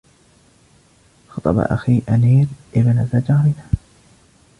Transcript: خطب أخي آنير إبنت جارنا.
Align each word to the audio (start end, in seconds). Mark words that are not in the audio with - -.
خطب 1.29 1.59
أخي 1.59 2.01
آنير 2.09 2.47
إبنت 2.75 3.15
جارنا. 3.15 3.63